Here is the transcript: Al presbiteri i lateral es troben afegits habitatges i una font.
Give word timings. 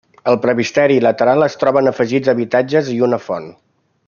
Al 0.29 0.37
presbiteri 0.45 0.95
i 1.01 1.03
lateral 1.07 1.45
es 1.49 1.57
troben 1.65 1.91
afegits 1.93 2.35
habitatges 2.37 2.93
i 2.97 3.01
una 3.11 3.23
font. 3.29 3.51